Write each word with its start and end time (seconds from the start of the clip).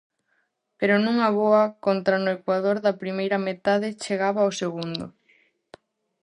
Pero 0.79 0.95
nunha 0.97 1.29
boa 1.39 1.63
contra 1.85 2.15
no 2.23 2.29
ecuador 2.37 2.77
da 2.85 2.99
primeira 3.03 3.37
metade 3.47 3.97
chegaba 4.03 4.49
o 4.49 4.55
segundo. 4.61 5.05